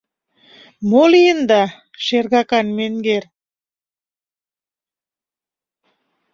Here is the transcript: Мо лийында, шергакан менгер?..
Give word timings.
Мо 0.91 1.03
лийында, 1.13 1.59
шергакан 2.05 2.67
менгер?.. 2.79 3.23